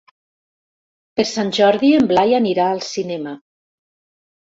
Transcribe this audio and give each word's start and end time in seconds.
Per 1.19 1.27
Sant 1.33 1.53
Jordi 1.59 1.93
en 2.01 2.09
Blai 2.15 2.37
anirà 2.41 2.69
al 2.73 2.85
cinema. 2.91 3.39